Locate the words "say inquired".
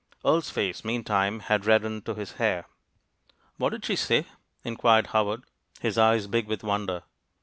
3.95-5.05